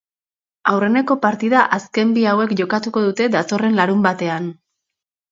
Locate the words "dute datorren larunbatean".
3.09-4.49